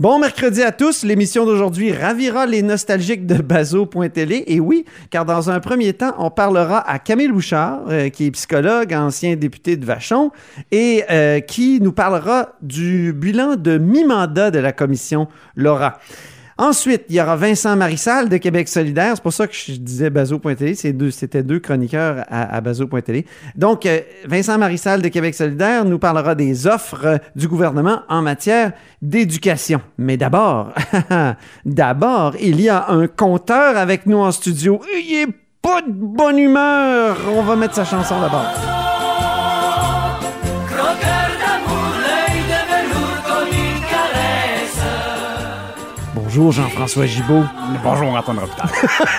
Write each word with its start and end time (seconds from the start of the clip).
Bon 0.00 0.18
mercredi 0.18 0.62
à 0.62 0.72
tous. 0.72 1.04
L'émission 1.04 1.44
d'aujourd'hui 1.44 1.92
ravira 1.92 2.46
les 2.46 2.62
nostalgiques 2.62 3.26
de 3.26 3.34
Bazo.télé. 3.34 4.44
Et 4.46 4.58
oui, 4.58 4.86
car 5.10 5.26
dans 5.26 5.50
un 5.50 5.60
premier 5.60 5.92
temps, 5.92 6.14
on 6.16 6.30
parlera 6.30 6.78
à 6.88 6.98
Camille 6.98 7.28
Bouchard, 7.28 7.82
euh, 7.90 8.08
qui 8.08 8.24
est 8.24 8.30
psychologue, 8.30 8.94
ancien 8.94 9.36
député 9.36 9.76
de 9.76 9.84
Vachon, 9.84 10.30
et 10.72 11.04
euh, 11.10 11.40
qui 11.40 11.82
nous 11.82 11.92
parlera 11.92 12.54
du 12.62 13.12
bilan 13.12 13.56
de 13.56 13.76
mi-mandat 13.76 14.50
de 14.50 14.58
la 14.58 14.72
commission 14.72 15.28
Laura. 15.54 15.98
Ensuite, 16.60 17.04
il 17.08 17.16
y 17.16 17.20
aura 17.22 17.36
Vincent 17.36 17.74
Marissal 17.74 18.28
de 18.28 18.36
Québec 18.36 18.68
solidaire. 18.68 19.12
C'est 19.14 19.22
pour 19.22 19.32
ça 19.32 19.46
que 19.46 19.54
je 19.54 19.72
disais 19.72 20.10
Bazo.tv. 20.10 20.74
C'était 20.74 21.42
deux 21.42 21.58
chroniqueurs 21.58 22.26
à, 22.28 22.54
à 22.54 22.60
Bazo.tv. 22.60 23.24
Donc, 23.56 23.86
euh, 23.86 24.00
Vincent 24.26 24.58
Marissal 24.58 25.00
de 25.00 25.08
Québec 25.08 25.34
solidaire 25.34 25.86
nous 25.86 25.98
parlera 25.98 26.34
des 26.34 26.66
offres 26.66 27.18
du 27.34 27.48
gouvernement 27.48 28.02
en 28.10 28.20
matière 28.20 28.72
d'éducation. 29.00 29.80
Mais 29.96 30.18
d'abord, 30.18 30.74
d'abord, 31.64 32.34
il 32.38 32.60
y 32.60 32.68
a 32.68 32.90
un 32.90 33.06
compteur 33.06 33.78
avec 33.78 34.04
nous 34.04 34.18
en 34.18 34.30
studio. 34.30 34.82
Il 34.92 35.14
est 35.14 35.28
pas 35.62 35.80
de 35.80 35.90
bonne 35.90 36.38
humeur. 36.38 37.16
On 37.34 37.42
va 37.42 37.56
mettre 37.56 37.74
sa 37.74 37.86
chanson 37.86 38.20
d'abord. 38.20 38.79
Bonjour 46.32 46.52
Jean-François 46.52 47.06
Gibault. 47.06 47.42
Bonjour 47.82 48.14
Antoine 48.14 48.38
Robitaille. 48.38 48.70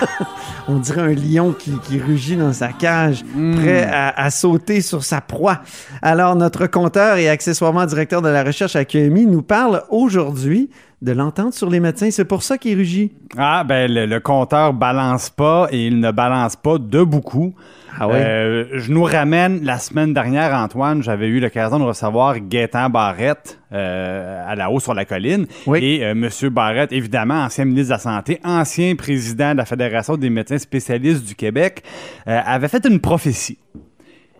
On 0.68 0.78
dirait 0.78 1.02
un 1.02 1.14
lion 1.14 1.52
qui, 1.52 1.72
qui 1.80 1.98
rugit 2.00 2.38
dans 2.38 2.54
sa 2.54 2.68
cage, 2.68 3.22
prêt 3.58 3.82
à, 3.82 4.08
à 4.18 4.30
sauter 4.30 4.80
sur 4.80 5.04
sa 5.04 5.20
proie. 5.20 5.60
Alors, 6.00 6.36
notre 6.36 6.66
compteur 6.66 7.18
et 7.18 7.28
accessoirement 7.28 7.84
directeur 7.84 8.22
de 8.22 8.30
la 8.30 8.42
recherche 8.42 8.76
à 8.76 8.86
QMI 8.86 9.26
nous 9.26 9.42
parle 9.42 9.82
aujourd'hui 9.90 10.70
de 11.02 11.12
l'entente 11.12 11.52
sur 11.52 11.68
les 11.68 11.80
médecins. 11.80 12.10
C'est 12.10 12.24
pour 12.24 12.42
ça 12.42 12.56
qu'il 12.56 12.76
rugit. 12.78 13.12
Ah, 13.36 13.64
ben 13.64 13.92
le, 13.92 14.06
le 14.06 14.20
compteur 14.20 14.72
balance 14.72 15.28
pas 15.30 15.66
et 15.70 15.86
il 15.86 16.00
ne 16.00 16.10
balance 16.12 16.56
pas 16.56 16.78
de 16.78 17.02
beaucoup. 17.02 17.54
Ah 17.98 18.08
oui? 18.08 18.14
Euh, 18.16 18.64
je 18.72 18.90
nous 18.90 19.02
ramène 19.02 19.64
la 19.64 19.78
semaine 19.78 20.14
dernière, 20.14 20.54
Antoine, 20.54 21.02
j'avais 21.02 21.26
eu 21.26 21.40
l'occasion 21.40 21.78
de 21.78 21.84
recevoir 21.84 22.38
Gaétan 22.40 22.88
Barrette 22.88 23.58
euh, 23.72 24.42
à 24.48 24.54
la 24.54 24.70
haut 24.70 24.80
sur 24.80 24.94
la 24.94 25.04
colline. 25.04 25.46
Oui. 25.66 25.80
Et 25.82 26.04
euh, 26.04 26.12
M. 26.12 26.28
Barrette, 26.50 26.92
évidemment, 26.92 27.42
ancien 27.44 27.66
ministre 27.66 27.88
de 27.88 27.94
la 27.94 27.98
Santé, 27.98 28.40
ancien 28.44 28.94
président 28.94 29.52
de 29.52 29.58
la 29.58 29.66
Fédération 29.66 30.16
des 30.16 30.30
médecins 30.30 30.58
spécialistes 30.58 31.26
du 31.26 31.34
Québec, 31.34 31.82
euh, 32.28 32.40
avait 32.46 32.68
fait 32.68 32.86
une 32.86 33.00
prophétie. 33.00 33.58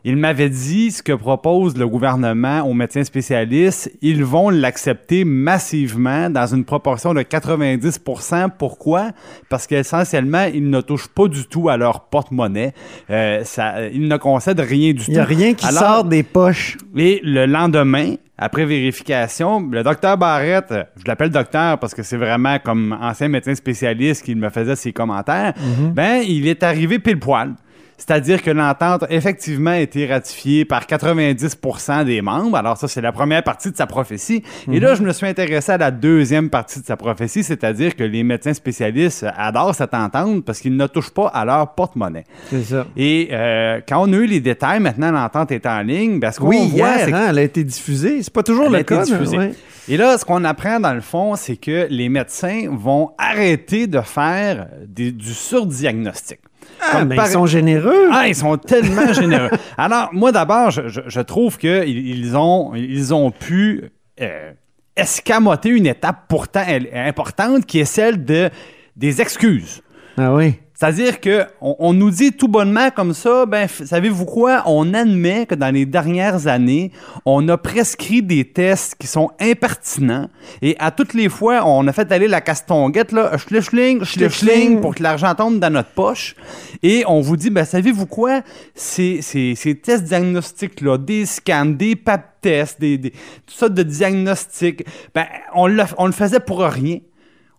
Il 0.05 0.17
m'avait 0.17 0.49
dit 0.51 0.91
ce 0.91 1.03
que 1.03 1.13
propose 1.13 1.77
le 1.77 1.87
gouvernement 1.87 2.63
aux 2.63 2.75
médecins 2.75 3.05
spécialistes, 3.05 3.91
ils 4.03 4.25
vont 4.25 4.51
l'accepter 4.51 5.25
massivement 5.25 6.29
dans 6.29 6.47
une 6.53 6.65
proportion 6.65 7.15
de 7.15 7.21
90% 7.23 8.49
Pourquoi? 8.59 9.11
Parce 9.49 9.67
qu'essentiellement, 9.67 10.45
ils 10.53 10.69
ne 10.69 10.81
touchent 10.81 11.09
pas 11.09 11.29
du 11.29 11.45
tout 11.47 11.69
à 11.69 11.77
leur 11.77 12.07
porte-monnaie. 12.09 12.73
Euh, 13.11 13.43
ça, 13.45 13.87
ils 13.89 14.09
ne 14.09 14.17
concèdent 14.17 14.61
rien 14.61 14.93
du 14.93 15.03
Il 15.09 15.15
n'y 15.15 15.19
a 15.21 15.25
tout. 15.25 15.29
rien 15.35 15.55
qui 15.55 15.67
Alors, 15.67 15.83
sort 15.83 16.05
des 16.05 16.23
poches. 16.25 16.79
et 16.97 17.21
le 17.23 17.47
lendemain, 17.47 18.15
après 18.39 18.65
vérification, 18.65 19.61
le 19.71 19.85
docteur 19.85 20.17
Barrette, 20.19 20.75
je 20.97 21.03
l'appelle 21.07 21.31
docteur 21.31 21.79
parce 21.79 21.95
que 21.95 22.03
c'est 22.03 22.17
vraiment 22.17 22.59
comme 22.59 22.97
ancien 23.01 23.29
médecin 23.29 23.55
spécialiste 23.55 24.25
qu'il 24.25 24.37
me 24.37 24.49
faisait 24.51 24.75
ses 24.75 24.93
commentaires, 24.93 25.55
ben, 25.95 26.23
il 26.27 26.49
est 26.49 26.63
arrivé 26.65 26.99
pile 26.99 27.21
poil. 27.21 27.53
C'est-à-dire 27.99 28.43
que 28.43 28.51
l'entente 28.51 29.05
a 29.05 29.11
effectivement 29.13 29.73
été 29.75 30.07
ratifiée 30.07 30.65
par 30.65 30.87
90% 30.87 32.05
des 32.05 32.21
membres. 32.21 32.57
Alors 32.57 32.77
ça, 32.77 32.89
c'est 32.89 33.01
la 33.01 33.13
première 33.13 33.43
partie 33.45 33.71
de 33.71 33.77
sa 33.77 33.87
prophétie. 33.87 34.43
Et 34.71 34.81
là, 34.81 34.95
je 34.95 35.03
me 35.03 35.13
suis 35.13 35.27
intéressé 35.27 35.73
à 35.73 35.79
la 35.79 35.91
deuxième 35.91 36.51
partie 36.51 36.81
de 36.81 36.85
sa 36.85 36.97
prophétie, 36.97 37.45
c'est-à-dire 37.45 37.95
que 37.95 38.03
les 38.03 38.23
médecins 38.25 38.55
spécialistes 38.55 39.25
adorent 39.37 39.75
cette 39.75 39.95
entente 39.95 40.45
parce 40.45 40.61
qu'ils 40.61 40.77
ne 40.77 40.87
touchent 40.89 41.11
pas 41.15 41.29
à 41.29 41.45
leur 41.45 41.75
porte-monnaie. 41.75 42.25
C'est 42.51 42.65
ça. 42.65 42.87
Et 42.97 43.29
euh, 43.31 43.81
quand 43.89 44.03
on 44.09 44.13
a 44.13 44.17
eu 44.17 44.27
les 44.27 44.41
détails, 44.41 44.81
maintenant 44.81 45.13
l'entente 45.13 45.53
est 45.53 45.67
en 45.67 45.81
ligne, 45.83 46.19
ben, 46.19 46.33
ce 46.33 46.41
qu'on 46.41 46.49
Oui, 46.49 46.69
voit, 46.71 46.89
hier, 46.89 46.97
c'est 47.05 47.11
que- 47.11 47.17
hein, 47.17 47.27
elle 47.31 47.39
a 47.39 47.43
été 47.43 47.63
diffusée. 47.63 48.23
C'est 48.23 48.33
pas 48.33 48.43
toujours 48.43 48.67
Elle 48.67 48.73
le 48.73 48.83
cas. 48.83 49.05
diffusée. 49.05 49.39
mais 49.39 49.45
ouais. 49.47 49.55
Et 49.89 49.97
là, 49.97 50.17
ce 50.19 50.25
qu'on 50.25 50.45
apprend 50.45 50.81
dans 50.81 50.95
le 50.95 51.01
fond, 51.01 51.35
c'est 51.37 51.57
que 51.57 51.87
les 51.91 52.09
médecins 52.09 52.67
vont 52.71 53.11
arrêter 53.19 53.87
de 53.87 54.01
faire 54.01 54.67
des- 54.87 55.13
du 55.13 55.33
surdiagnostic. 55.35 56.39
Ah, 56.81 57.05
par- 57.07 57.27
ils 57.27 57.33
sont 57.33 57.47
généreux. 57.47 58.09
Ah, 58.13 58.29
ils 58.29 58.35
sont 58.35 58.57
tellement 58.57 59.13
généreux. 59.13 59.51
Alors, 59.79 60.11
moi, 60.13 60.33
d'abord, 60.33 60.71
je, 60.71 60.89
je- 60.89 61.01
je 61.07 61.21
trouve 61.21 61.59
qu'ils 61.59 61.89
ils 61.89 62.37
ont, 62.37 62.75
ils 62.75 63.13
ont 63.15 63.31
pu 63.31 63.91
euh, 64.21 64.53
escamoter 64.97 65.71
une 65.71 65.87
étape 65.87 66.25
pourtant 66.29 66.65
importante 66.95 67.67
qui 67.67 67.81
est 67.81 67.85
celle 67.85 68.25
de, 68.25 68.51
des 68.97 69.21
excuses. 69.21 69.83
Ah 70.19 70.35
oui. 70.35 70.55
C'est-à-dire 70.83 71.21
que 71.21 71.45
on, 71.61 71.77
on 71.79 71.93
nous 71.93 72.11
dit 72.11 72.33
tout 72.33 72.49
bonnement 72.49 72.91
comme 72.91 73.15
ça, 73.15 73.47
ben 73.47 73.69
savez-vous 73.69 74.25
quoi? 74.25 74.65
On 74.67 74.95
admet 74.95 75.47
que 75.47 75.55
dans 75.55 75.73
les 75.73 75.87
dernières 75.87 76.49
années, 76.49 76.91
on 77.25 77.49
a 77.51 77.57
prescrit 77.57 78.21
des 78.21 78.45
tests 78.45 78.97
qui 78.99 79.07
sont 79.07 79.31
impertinents 79.39 80.29
et 80.61 80.75
à 80.81 80.91
toutes 80.91 81.15
les 81.15 81.29
fois, 81.29 81.65
on 81.65 81.87
a 81.87 81.93
fait 81.93 82.11
aller 82.11 82.27
la 82.27 82.41
castonguette 82.41 83.13
là, 83.13 83.39
schlichling, 83.39 84.03
schlichling 84.03 84.81
pour 84.81 84.97
que 84.97 85.05
l'argent 85.05 85.33
tombe 85.37 85.61
dans 85.61 85.73
notre 85.73 85.91
poche 85.91 86.35
et 86.83 87.05
on 87.07 87.21
vous 87.21 87.37
dit 87.37 87.51
ben 87.51 87.65
savez-vous 87.65 88.07
quoi? 88.07 88.41
Ces, 88.75 89.23
ces, 89.23 89.55
ces 89.55 89.77
tests 89.77 90.03
diagnostiques 90.03 90.81
là, 90.81 90.99
des 90.99 91.27
scans, 91.27 91.65
des 91.65 91.95
pap 91.95 92.41
tests, 92.41 92.81
des, 92.81 92.99
des 92.99 93.11
toutes 93.11 93.57
sortes 93.57 93.75
de 93.75 93.85
diagnostics, 93.85 94.85
ben 95.15 95.27
on 95.55 95.69
le, 95.69 95.85
on 95.97 96.07
le 96.07 96.13
faisait 96.13 96.41
pour 96.41 96.59
rien. 96.59 96.99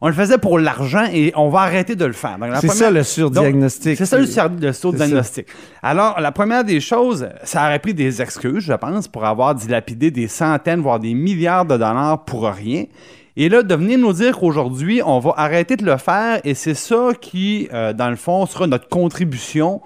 On 0.06 0.08
le 0.08 0.14
faisait 0.14 0.38
pour 0.38 0.60
l'argent 0.60 1.06
et 1.14 1.32
on 1.38 1.48
va 1.48 1.62
arrêter 1.62 1.96
de 1.96 2.04
le 2.04 2.12
faire. 2.12 2.38
C'est 2.60 2.68
ça 2.68 2.92
le 2.92 3.04
surdiagnostic. 3.04 3.98
C'est 3.98 4.06
ça 4.06 4.18
le, 4.18 4.26
sur- 4.26 4.50
le 4.50 4.74
surdiagnostic. 4.74 5.48
Alors, 5.82 6.20
la 6.20 6.34
première 6.34 6.66
des 6.66 6.82
choses, 6.82 7.30
ça 7.46 7.66
aurait 7.66 7.80
pris 7.80 7.94
des 7.94 8.22
excuses, 8.22 8.66
je 8.66 8.74
pense, 8.74 9.08
pour 9.08 9.24
avoir 9.24 9.56
dilapidé 9.56 10.12
des 10.12 10.28
centaines, 10.28 10.82
voire 10.82 11.00
des 11.00 11.14
milliards 11.14 11.64
de 11.64 11.78
dollars 11.78 12.26
pour 12.26 12.44
rien. 12.44 12.84
Et 13.38 13.48
là, 13.48 13.64
de 13.64 13.74
venir 13.76 13.98
nous 13.98 14.12
dire 14.12 14.38
qu'aujourd'hui, 14.38 15.02
on 15.06 15.20
va 15.20 15.36
arrêter 15.38 15.78
de 15.78 15.86
le 15.86 15.96
faire 15.96 16.42
et 16.44 16.54
c'est 16.54 16.76
ça 16.76 17.12
qui, 17.22 17.70
euh, 17.74 17.94
dans 17.94 18.10
le 18.10 18.18
fond, 18.18 18.46
sera 18.46 18.68
notre 18.68 18.90
contribution 18.90 19.80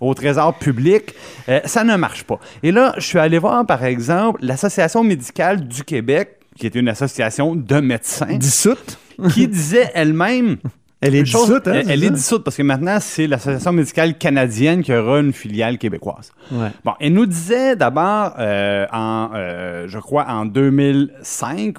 au 0.00 0.14
trésor 0.14 0.54
public, 0.54 1.14
euh, 1.48 1.60
ça 1.64 1.82
ne 1.82 1.96
marche 1.96 2.22
pas. 2.22 2.38
Et 2.62 2.70
là, 2.70 2.94
je 2.98 3.02
suis 3.06 3.18
allé 3.18 3.38
voir, 3.38 3.66
par 3.66 3.82
exemple, 3.84 4.38
l'Association 4.42 5.02
médicale 5.02 5.66
du 5.66 5.82
Québec, 5.82 6.38
qui 6.58 6.66
est 6.66 6.74
une 6.76 6.88
association 6.88 7.56
de 7.56 7.80
médecins, 7.80 8.36
Dissoute. 8.36 8.98
Qui 9.32 9.48
disait 9.48 9.90
elle-même 9.94 10.56
Elle 11.00 11.14
est 11.14 11.24
chose- 11.24 11.46
dissoute, 11.48 11.68
hein, 11.68 11.82
elle, 11.88 12.02
est 12.04 12.10
dissoute 12.10 12.44
parce 12.44 12.56
que 12.56 12.62
maintenant, 12.62 12.98
c'est 13.00 13.26
l'Association 13.26 13.72
médicale 13.72 14.16
canadienne 14.16 14.82
qui 14.82 14.92
aura 14.94 15.20
une 15.20 15.32
filiale 15.32 15.76
québécoise. 15.78 16.32
Ouais. 16.50 16.68
Bon, 16.84 16.92
elle 17.00 17.12
nous 17.12 17.26
disait 17.26 17.76
d'abord, 17.76 18.34
euh, 18.38 18.86
en, 18.92 19.30
euh, 19.34 19.84
je 19.88 19.98
crois, 19.98 20.26
en 20.28 20.46
2005, 20.46 21.74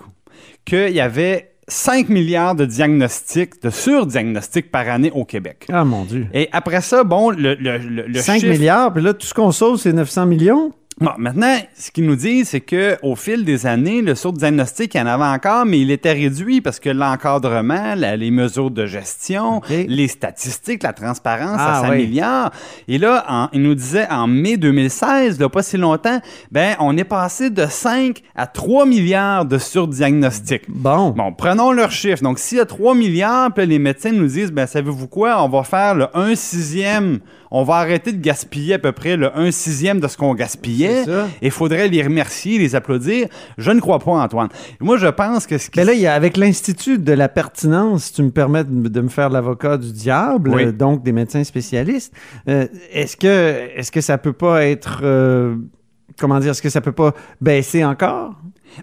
qu'il 0.66 0.90
y 0.92 1.00
avait 1.02 1.52
5 1.68 2.10
milliards 2.10 2.54
de 2.56 2.66
diagnostics, 2.66 3.62
de 3.64 3.72
surdiagnostics 3.72 4.72
par 4.72 4.88
année 4.88 5.12
au 5.12 5.26
Québec. 5.26 5.66
Ah 5.72 5.84
mon 5.84 6.04
Dieu. 6.06 6.28
Et 6.34 6.48
après 6.52 6.82
ça, 6.82 7.04
bon, 7.04 7.32
le, 7.32 7.56
le, 7.56 7.78
le, 7.80 8.04
le 8.08 8.20
5 8.20 8.40
chiffre- 8.42 8.52
milliards, 8.52 8.94
puis 8.94 9.02
là, 9.04 9.14
tout 9.16 9.26
ce 9.26 9.34
qu'on 9.34 9.52
sauve, 9.52 9.78
c'est 9.80 9.94
900 9.94 10.28
millions? 10.28 10.72
Bon, 11.02 11.12
maintenant, 11.18 11.58
ce 11.78 11.92
qu'ils 11.92 12.06
nous 12.06 12.16
disent, 12.16 12.48
c'est 12.50 12.62
que 12.62 12.96
au 13.04 13.18
fil 13.18 13.44
des 13.44 13.66
années, 13.66 14.02
le 14.02 14.16
surdiagnostic, 14.16 14.94
il 14.94 14.98
y 14.98 15.02
en 15.02 15.08
avait 15.08 15.26
encore, 15.26 15.66
mais 15.66 15.82
il 15.82 15.92
était 15.92 16.14
réduit 16.14 16.62
parce 16.62 16.80
que 16.80 16.90
l'encadrement, 16.90 17.96
la- 17.96 18.16
les 18.16 18.32
mesures 18.32 18.72
de 18.72 18.86
gestion, 18.86 19.60
les 19.70 20.08
statistiques, 20.08 20.84
la 20.84 20.94
transparence, 20.94 21.58
Ah, 21.60 21.82
ça 21.84 21.90
oui. 21.90 22.04
s'améliore. 22.04 22.52
Et 22.88 22.98
là, 22.98 23.26
en- 23.28 23.50
il 23.52 23.62
nous 23.64 23.76
disait 23.76 24.08
en 24.10 24.28
mai 24.28 24.56
2016, 24.56 25.38
là, 25.38 25.50
pas 25.50 25.64
si 25.64 25.76
longtemps, 25.76 26.22
ben, 26.50 26.78
on 26.80 26.96
est 26.96 27.04
passé 27.04 27.50
de 27.50 27.66
5 27.66 28.22
à 28.34 28.48
3 28.48 28.86
milliards 28.86 29.44
de 29.44 29.58
surdiagnostics. 29.58 30.64
Bon. 30.70 31.10
Bon, 31.10 31.34
prenons 31.34 31.74
leurs 31.74 31.92
chiffres. 31.92 32.24
Donc, 32.24 32.40
s'il 32.40 32.58
y 32.60 32.62
a 32.62 32.66
3 32.66 32.96
milliards, 32.96 33.54
puis 33.54 33.66
les 33.66 33.80
médecins 33.80 34.14
nous 34.14 34.28
disent, 34.28 34.52
ben, 34.54 34.66
savez-vous 34.66 35.08
quoi, 35.10 35.44
on 35.44 35.50
va 35.50 35.64
faire 35.64 35.94
le 35.94 36.08
1 36.14 36.36
sixième, 36.36 37.20
on 37.58 37.64
va 37.64 37.76
arrêter 37.76 38.12
de 38.12 38.22
gaspiller 38.22 38.74
à 38.74 38.80
peu 38.80 38.92
près 38.92 39.16
le 39.16 39.36
1 39.38 39.52
sixième 39.52 40.00
de 40.00 40.08
ce 40.08 40.18
qu'on 40.18 40.34
gaspillait. 40.34 41.04
Et 41.42 41.46
il 41.48 41.52
faudrait 41.52 41.88
les 41.88 42.04
remercier, 42.04 42.58
les 42.60 42.76
applaudir. 42.76 43.28
Je 43.58 43.72
ne 43.72 43.80
crois 43.80 44.00
pas, 44.00 44.12
Antoine. 44.12 44.50
Moi, 44.82 44.98
je 44.98 45.08
pense 45.08 45.48
que 45.48 45.58
ce 45.58 45.70
qui... 45.70 45.80
Mais 45.80 45.86
là, 45.86 45.94
il 45.94 46.02
y 46.02 46.08
a, 46.08 46.14
avec 46.14 46.36
l'Institut 46.38 46.98
de 47.00 47.14
la 47.14 47.30
pertinence, 47.30 48.06
si 48.06 48.14
tu 48.14 48.24
me 48.24 48.32
permets 48.32 48.64
de, 48.66 48.72
me- 48.72 48.90
de 48.90 49.02
me 49.02 49.08
faire 49.10 49.30
l'avocat 49.30 49.78
du 49.78 49.92
diable, 49.94 50.50
Oui. 50.54 50.66
euh, 50.66 50.72
donc 50.72 51.04
des 51.04 51.12
médecins 51.14 51.44
spécialistes, 51.44 52.14
euh, 52.50 52.68
est-ce 52.92 53.16
que, 53.16 53.70
est-ce 53.78 53.92
que 53.92 54.02
ça 54.02 54.18
peut 54.18 54.34
pas 54.34 54.66
être, 54.66 55.00
euh, 55.04 55.56
comment 56.20 56.40
dire, 56.40 56.52
est-ce 56.52 56.62
que 56.62 56.70
ça 56.70 56.82
peut 56.82 56.92
pas 56.92 57.14
baisser 57.40 57.86
encore? 57.86 58.34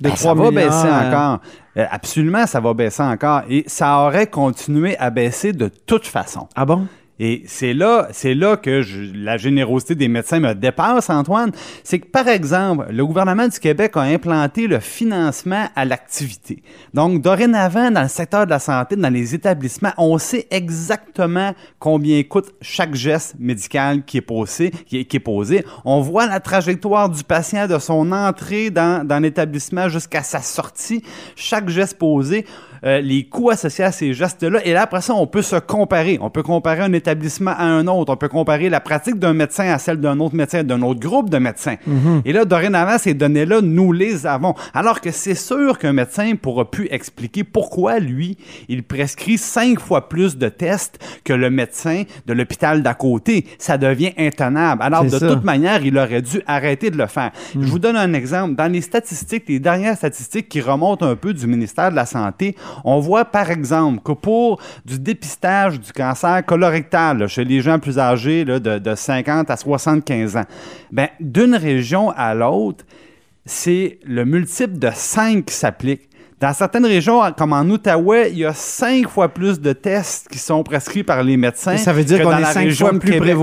Ben, 0.00 0.10
ça 0.16 0.30
3 0.32 0.34
va 0.34 0.50
baisser 0.50 0.88
encore. 0.88 1.40
Absolument, 1.76 2.46
ça 2.46 2.60
va 2.60 2.72
baisser 2.74 3.02
encore. 3.02 3.42
Et 3.50 3.64
ça 3.66 3.98
aurait 3.98 4.26
continué 4.26 4.96
à 4.98 5.10
baisser 5.10 5.52
de 5.52 5.68
toute 5.68 6.06
façon. 6.06 6.48
Ah 6.54 6.64
bon? 6.64 6.86
Et 7.24 7.44
c'est 7.46 7.72
là, 7.72 8.08
c'est 8.10 8.34
là 8.34 8.56
que 8.56 8.82
la 9.14 9.36
générosité 9.36 9.94
des 9.94 10.08
médecins 10.08 10.40
me 10.40 10.54
dépasse, 10.54 11.08
Antoine. 11.08 11.52
C'est 11.84 12.00
que, 12.00 12.08
par 12.08 12.26
exemple, 12.26 12.86
le 12.90 13.06
gouvernement 13.06 13.46
du 13.46 13.60
Québec 13.60 13.92
a 13.94 14.00
implanté 14.00 14.66
le 14.66 14.80
financement 14.80 15.68
à 15.76 15.84
l'activité. 15.84 16.64
Donc, 16.94 17.22
dorénavant, 17.22 17.92
dans 17.92 18.02
le 18.02 18.08
secteur 18.08 18.44
de 18.44 18.50
la 18.50 18.58
santé, 18.58 18.96
dans 18.96 19.08
les 19.08 19.36
établissements, 19.36 19.92
on 19.98 20.18
sait 20.18 20.48
exactement 20.50 21.54
combien 21.78 22.20
coûte 22.24 22.52
chaque 22.60 22.96
geste 22.96 23.36
médical 23.38 24.04
qui 24.04 24.16
est 24.16 25.20
posé. 25.20 25.64
On 25.84 26.00
voit 26.00 26.26
la 26.26 26.40
trajectoire 26.40 27.08
du 27.08 27.22
patient 27.22 27.68
de 27.68 27.78
son 27.78 28.10
entrée 28.10 28.70
dans 28.70 29.22
l'établissement 29.22 29.88
jusqu'à 29.88 30.24
sa 30.24 30.40
sortie. 30.40 31.04
Chaque 31.36 31.68
geste 31.68 31.98
posé, 31.98 32.46
euh, 32.84 33.00
les 33.00 33.24
coûts 33.24 33.50
associés 33.50 33.84
à 33.84 33.92
ces 33.92 34.12
gestes-là. 34.12 34.60
Et 34.64 34.72
là, 34.72 34.82
après 34.82 35.00
ça, 35.00 35.14
on 35.14 35.26
peut 35.26 35.42
se 35.42 35.56
comparer. 35.56 36.18
On 36.20 36.30
peut 36.30 36.42
comparer 36.42 36.82
un 36.82 36.92
établissement 36.92 37.52
à 37.52 37.64
un 37.64 37.86
autre. 37.86 38.12
On 38.12 38.16
peut 38.16 38.28
comparer 38.28 38.68
la 38.68 38.80
pratique 38.80 39.18
d'un 39.18 39.34
médecin 39.34 39.72
à 39.72 39.78
celle 39.78 39.98
d'un 39.98 40.18
autre 40.20 40.34
médecin, 40.34 40.64
d'un 40.64 40.82
autre 40.82 41.00
groupe 41.00 41.30
de 41.30 41.38
médecins. 41.38 41.76
Et 42.24 42.32
là, 42.32 42.44
dorénavant, 42.44 42.98
ces 42.98 43.14
données-là, 43.14 43.60
nous 43.60 43.92
les 43.92 44.26
avons. 44.26 44.54
Alors 44.74 45.00
que 45.00 45.10
c'est 45.10 45.34
sûr 45.34 45.78
qu'un 45.78 45.92
médecin 45.92 46.34
pourra 46.34 46.70
plus 46.70 46.88
expliquer 46.90 47.44
pourquoi, 47.44 47.98
lui, 47.98 48.36
il 48.68 48.82
prescrit 48.82 49.38
cinq 49.38 49.78
fois 49.78 50.08
plus 50.08 50.36
de 50.36 50.48
tests 50.48 50.98
que 51.24 51.32
le 51.32 51.50
médecin 51.50 52.02
de 52.26 52.32
l'hôpital 52.32 52.82
d'à 52.82 52.94
côté. 52.94 53.46
Ça 53.58 53.78
devient 53.78 54.12
intenable. 54.18 54.82
Alors, 54.82 55.04
de 55.04 55.10
ça. 55.10 55.28
toute 55.28 55.44
manière, 55.44 55.84
il 55.84 55.96
aurait 55.98 56.22
dû 56.22 56.42
arrêter 56.46 56.90
de 56.90 56.98
le 56.98 57.06
faire. 57.06 57.30
Je 57.54 57.66
vous 57.66 57.78
donne 57.78 57.96
un 57.96 58.12
exemple. 58.12 58.56
Dans 58.56 58.70
les 58.70 58.80
statistiques, 58.80 59.44
les 59.48 59.60
dernières 59.60 59.96
statistiques 59.96 60.48
qui 60.48 60.60
remontent 60.60 61.06
un 61.06 61.16
peu 61.16 61.32
du 61.32 61.46
ministère 61.46 61.90
de 61.90 61.96
la 61.96 62.06
Santé, 62.06 62.56
on 62.84 63.00
voit 63.00 63.24
par 63.24 63.50
exemple 63.50 64.00
que 64.02 64.12
pour 64.12 64.60
du 64.84 64.98
dépistage 64.98 65.80
du 65.80 65.92
cancer 65.92 66.44
colorectal 66.44 67.18
là, 67.18 67.28
chez 67.28 67.44
les 67.44 67.60
gens 67.60 67.78
plus 67.78 67.98
âgés 67.98 68.44
là, 68.44 68.58
de, 68.58 68.78
de 68.78 68.94
50 68.94 69.50
à 69.50 69.56
75 69.56 70.36
ans, 70.36 70.44
ben, 70.90 71.08
d'une 71.20 71.54
région 71.54 72.10
à 72.10 72.34
l'autre, 72.34 72.84
c'est 73.44 73.98
le 74.04 74.24
multiple 74.24 74.78
de 74.78 74.90
5 74.92 75.44
qui 75.44 75.54
s'applique. 75.54 76.08
Dans 76.40 76.52
certaines 76.52 76.86
régions, 76.86 77.20
comme 77.38 77.52
en 77.52 77.62
Outaouais, 77.62 78.32
il 78.32 78.38
y 78.38 78.44
a 78.44 78.52
cinq 78.52 79.08
fois 79.08 79.28
plus 79.28 79.60
de 79.60 79.72
tests 79.72 80.28
qui 80.28 80.38
sont 80.38 80.64
prescrits 80.64 81.04
par 81.04 81.22
les 81.22 81.36
médecins. 81.36 81.76
Ça 81.76 81.92
veut 81.92 82.02
dire 82.02 82.20
qu'on 82.20 82.36
est 82.36 82.44
cinq 82.44 82.68
fois 82.72 82.90
plus 82.98 83.12
Québec. 83.12 83.36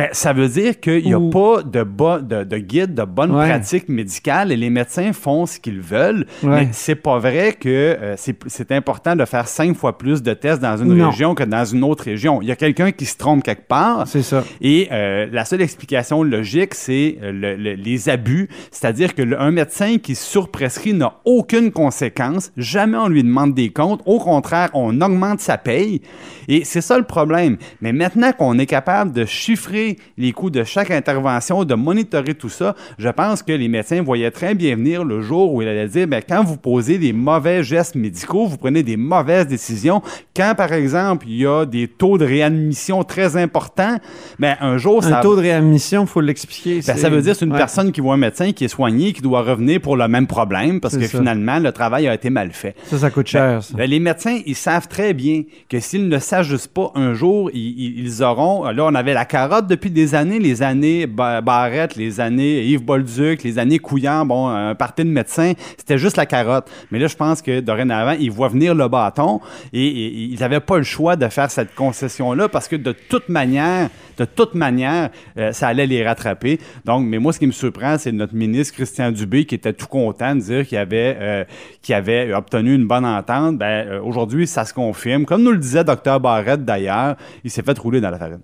Ben, 0.00 0.08
ça 0.12 0.32
veut 0.32 0.48
dire 0.48 0.80
qu'il 0.80 1.04
n'y 1.04 1.12
a 1.14 1.20
pas 1.20 1.62
de, 1.62 1.82
de, 2.22 2.44
de 2.44 2.58
guide, 2.58 2.94
de 2.94 3.02
bonne 3.04 3.30
Ouais. 3.34 3.48
pratique 3.48 3.88
médicale 3.88 4.50
et 4.52 4.56
les 4.56 4.70
médecins 4.70 5.12
font 5.12 5.46
ce 5.46 5.58
qu'ils 5.60 5.80
veulent. 5.80 6.26
Ouais. 6.42 6.50
Mais 6.64 6.68
c'est 6.72 6.94
pas 6.94 7.18
vrai 7.18 7.52
que 7.58 7.68
euh, 7.68 8.14
c'est 8.16 8.72
important 8.72 9.14
de 9.16 9.24
faire 9.24 9.46
cinq 9.46 9.76
fois 9.76 9.98
plus 9.98 10.22
de 10.22 10.32
tests 10.32 10.60
dans 10.62 10.76
une 10.76 10.94
Non. 10.94 11.10
région 11.10 11.34
que 11.34 11.44
dans 11.44 11.64
une 11.64 11.84
autre 11.84 12.04
région. 12.04 12.40
Il 12.42 12.48
y 12.48 12.52
a 12.52 12.56
quelqu'un 12.56 12.92
qui 12.92 13.04
se 13.04 13.16
trompe 13.16 13.42
quelque 13.42 13.68
part. 13.68 14.06
C'est 14.06 14.22
ça. 14.22 14.42
Et 14.60 14.88
euh, 14.90 15.26
la 15.30 15.44
seule 15.44 15.60
explication 15.62 16.22
logique, 16.22 16.74
c'est 16.74 17.18
euh, 17.22 17.32
le- 17.32 17.56
le- 17.56 17.74
les 17.74 18.08
abus. 18.08 18.48
C'est-à-dire 18.70 19.14
que 19.14 19.22
le- 19.22 19.40
un 19.40 19.50
médecin 19.50 19.98
qui 19.98 20.14
surprescrit 20.14 20.94
n'a 20.94 21.14
aucune 21.24 21.70
conséquence. 21.72 22.52
Jamais 22.56 22.96
on 22.96 23.08
lui 23.08 23.22
demande 23.22 23.54
des 23.54 23.70
comptes. 23.70 24.00
Au 24.06 24.18
contraire, 24.18 24.70
on 24.74 25.00
augmente 25.00 25.40
sa 25.40 25.58
paye. 25.58 26.00
Et 26.48 26.64
c'est 26.64 26.80
ça 26.80 26.96
le 26.98 27.04
problème. 27.04 27.58
Mais 27.80 27.92
maintenant 27.92 28.32
qu'on 28.32 28.58
est 28.58 28.66
capable 28.66 29.12
de 29.12 29.24
chiffrer 29.24 29.89
les 30.18 30.32
coûts 30.32 30.50
de 30.50 30.64
chaque 30.64 30.90
intervention, 30.90 31.64
de 31.64 31.74
monitorer 31.74 32.34
tout 32.34 32.48
ça, 32.48 32.74
je 32.98 33.08
pense 33.08 33.42
que 33.42 33.52
les 33.52 33.68
médecins 33.68 34.02
voyaient 34.02 34.30
très 34.30 34.54
bien 34.54 34.76
venir 34.76 35.04
le 35.04 35.20
jour 35.20 35.52
où 35.54 35.62
il 35.62 35.68
allait 35.68 35.88
dire, 35.88 36.06
ben, 36.06 36.22
quand 36.26 36.42
vous 36.44 36.56
posez 36.56 36.98
des 36.98 37.12
mauvais 37.12 37.62
gestes 37.62 37.94
médicaux, 37.94 38.46
vous 38.46 38.56
prenez 38.56 38.82
des 38.82 38.96
mauvaises 38.96 39.46
décisions. 39.46 40.02
Quand, 40.36 40.54
par 40.56 40.72
exemple, 40.72 41.26
il 41.28 41.36
y 41.38 41.46
a 41.46 41.64
des 41.64 41.88
taux 41.88 42.18
de 42.18 42.24
réadmission 42.24 43.02
très 43.04 43.36
importants, 43.36 43.96
ben, 44.38 44.56
un 44.60 44.76
jour, 44.78 45.02
ça 45.02 45.18
Un 45.18 45.22
taux 45.22 45.36
de 45.36 45.40
réadmission, 45.42 46.02
il 46.02 46.08
faut 46.08 46.20
l'expliquer. 46.20 46.80
ben, 46.86 46.96
ça 46.96 47.08
veut 47.08 47.20
dire 47.22 47.32
que 47.32 47.38
c'est 47.38 47.44
une 47.44 47.52
Ouais. 47.52 47.58
personne 47.58 47.92
qui 47.92 48.00
voit 48.00 48.14
un 48.14 48.18
médecin 48.18 48.52
qui 48.52 48.64
est 48.64 48.68
soigné, 48.68 49.12
qui 49.12 49.22
doit 49.22 49.42
revenir 49.42 49.80
pour 49.80 49.96
le 49.96 50.06
même 50.08 50.26
problème 50.26 50.80
parce 50.80 50.96
que 50.96 51.06
ça. 51.06 51.18
finalement, 51.18 51.58
le 51.58 51.72
travail 51.72 52.08
a 52.08 52.14
été 52.14 52.30
mal 52.30 52.50
fait. 52.52 52.74
Ça, 52.86 52.98
ça 52.98 53.10
coûte 53.10 53.26
cher, 53.26 53.62
ça. 53.62 53.76
Ben, 53.76 53.88
les 53.88 53.98
médecins, 54.00 54.38
ils 54.46 54.54
savent 54.56 54.88
très 54.88 55.14
bien 55.14 55.42
que 55.68 55.80
s'ils 55.80 56.08
ne 56.08 56.18
s'ajustent 56.18 56.72
pas 56.72 56.92
un 56.94 57.14
jour, 57.14 57.50
ils, 57.52 57.60
ils- 57.60 58.04
ils 58.04 58.22
auront. 58.22 58.64
Là, 58.70 58.84
on 58.86 58.94
avait 58.94 59.14
la 59.14 59.24
carotte 59.24 59.66
depuis 59.70 59.90
des 59.90 60.14
années, 60.14 60.38
les 60.38 60.62
années 60.62 61.06
Ba- 61.06 61.40
Barrette, 61.40 61.96
les 61.96 62.20
années 62.20 62.64
Yves 62.64 62.84
Bolduc, 62.84 63.42
les 63.42 63.58
années 63.58 63.78
Couillard, 63.78 64.26
bon, 64.26 64.48
un 64.48 64.74
parti 64.74 65.04
de 65.04 65.10
médecins, 65.10 65.52
c'était 65.78 65.96
juste 65.96 66.16
la 66.16 66.26
carotte. 66.26 66.70
Mais 66.90 66.98
là, 66.98 67.06
je 67.06 67.16
pense 67.16 67.40
que 67.40 67.60
dorénavant, 67.60 68.16
ils 68.18 68.30
voient 68.30 68.48
venir 68.48 68.74
le 68.74 68.88
bâton 68.88 69.40
et, 69.72 69.86
ils 69.86 70.38
n'avaient 70.40 70.60
pas 70.60 70.76
le 70.76 70.82
choix 70.82 71.16
de 71.16 71.28
faire 71.28 71.50
cette 71.50 71.74
concession-là 71.74 72.48
parce 72.48 72.68
que 72.68 72.76
de 72.76 72.92
toute 72.92 73.28
manière, 73.28 73.88
de 74.18 74.24
toute 74.24 74.54
manière, 74.54 75.10
euh, 75.38 75.52
ça 75.52 75.68
allait 75.68 75.86
les 75.86 76.06
rattraper. 76.06 76.58
Donc, 76.84 77.06
mais 77.06 77.18
moi, 77.18 77.32
ce 77.32 77.38
qui 77.38 77.46
me 77.46 77.52
surprend, 77.52 77.96
c'est 77.96 78.12
notre 78.12 78.34
ministre 78.34 78.74
Christian 78.74 79.12
Dubé 79.12 79.46
qui 79.46 79.54
était 79.54 79.72
tout 79.72 79.86
content 79.86 80.34
de 80.34 80.40
dire 80.40 80.66
qu'il 80.66 80.76
avait, 80.76 81.16
euh, 81.20 82.36
obtenu 82.36 82.74
une 82.74 82.86
bonne 82.86 83.06
entente. 83.06 83.56
Ben, 83.56 83.86
euh, 83.88 84.00
aujourd'hui, 84.02 84.46
ça 84.46 84.64
se 84.64 84.74
confirme. 84.74 85.24
Comme 85.24 85.42
nous 85.42 85.52
le 85.52 85.58
disait 85.58 85.84
Dr 85.84 86.20
Barrette 86.20 86.64
d'ailleurs, 86.64 87.16
il 87.44 87.50
s'est 87.50 87.62
fait 87.62 87.78
rouler 87.78 88.00
dans 88.00 88.10
la 88.10 88.18
farine. 88.18 88.40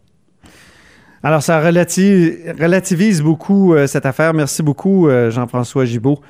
Alors, 1.27 1.43
ça 1.43 1.61
relati- 1.61 2.37
relativise 2.57 3.21
beaucoup 3.21 3.75
euh, 3.75 3.89
cette 3.89 4.07
affaire. 4.07 4.33
Merci 4.33 4.63
beaucoup, 4.63 5.09
euh, 5.09 5.29
Jean-François 5.29 5.85
Gibault, 5.85 6.21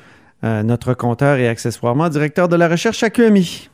euh, 0.42 0.62
notre 0.62 0.94
compteur 0.94 1.36
et 1.36 1.48
accessoirement 1.48 2.08
directeur 2.08 2.48
de 2.48 2.56
la 2.56 2.66
recherche 2.66 3.02
à 3.02 3.10
QMI. 3.10 3.68